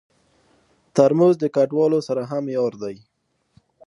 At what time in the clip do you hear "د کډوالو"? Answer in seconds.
1.39-1.99